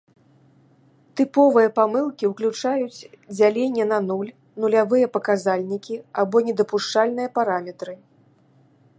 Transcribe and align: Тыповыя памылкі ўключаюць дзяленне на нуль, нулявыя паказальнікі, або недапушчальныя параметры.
Тыповыя 1.19 1.69
памылкі 1.79 2.29
ўключаюць 2.31 3.05
дзяленне 3.37 3.85
на 3.91 3.99
нуль, 4.07 4.31
нулявыя 4.63 5.11
паказальнікі, 5.17 5.95
або 6.23 6.37
недапушчальныя 6.47 7.29
параметры. 7.37 7.93